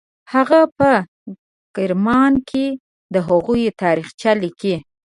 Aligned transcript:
هغه 0.33 0.59
په 0.77 0.91
کرمان 1.75 2.33
کې 2.49 2.65
د 3.13 3.15
هغوی 3.27 3.63
تاریخچه 3.81 4.31
لیکي. 4.41 4.75